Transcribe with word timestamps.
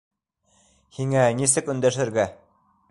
Һиңә 0.99 1.27
нисек 1.43 1.71
өндәшергә?.. 1.77 2.29